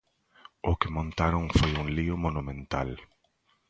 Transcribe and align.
O 0.69 0.71
que 0.79 0.93
montaron 0.97 1.45
foi 1.57 1.71
un 1.81 1.87
lío 1.97 2.15
monumental. 2.25 2.89